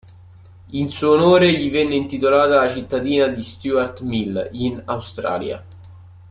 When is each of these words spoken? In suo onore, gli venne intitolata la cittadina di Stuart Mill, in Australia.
In 0.71 0.89
suo 0.89 1.11
onore, 1.11 1.51
gli 1.59 1.69
venne 1.69 1.93
intitolata 1.93 2.55
la 2.55 2.69
cittadina 2.71 3.27
di 3.27 3.43
Stuart 3.43 4.01
Mill, 4.01 4.49
in 4.53 4.81
Australia. 4.85 5.63